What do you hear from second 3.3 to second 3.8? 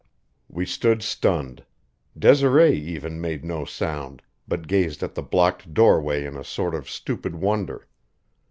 no